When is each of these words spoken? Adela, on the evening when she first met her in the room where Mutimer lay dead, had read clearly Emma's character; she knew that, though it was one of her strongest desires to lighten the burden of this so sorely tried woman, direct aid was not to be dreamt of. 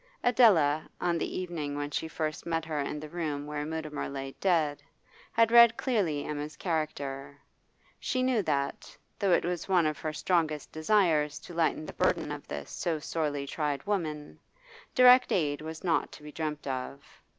Adela, 0.23 0.89
on 0.99 1.19
the 1.19 1.37
evening 1.37 1.77
when 1.77 1.91
she 1.91 2.07
first 2.07 2.47
met 2.47 2.65
her 2.65 2.79
in 2.79 2.99
the 2.99 3.07
room 3.07 3.45
where 3.45 3.63
Mutimer 3.67 4.09
lay 4.09 4.33
dead, 4.39 4.81
had 5.31 5.51
read 5.51 5.77
clearly 5.77 6.25
Emma's 6.25 6.55
character; 6.55 7.37
she 7.99 8.23
knew 8.23 8.41
that, 8.41 8.97
though 9.19 9.31
it 9.31 9.45
was 9.45 9.69
one 9.69 9.85
of 9.85 9.99
her 9.99 10.11
strongest 10.11 10.71
desires 10.71 11.37
to 11.37 11.53
lighten 11.53 11.85
the 11.85 11.93
burden 11.93 12.31
of 12.31 12.47
this 12.47 12.71
so 12.71 12.97
sorely 12.97 13.45
tried 13.45 13.85
woman, 13.85 14.39
direct 14.95 15.31
aid 15.31 15.61
was 15.61 15.83
not 15.83 16.11
to 16.11 16.23
be 16.23 16.31
dreamt 16.31 16.65
of. 16.65 17.21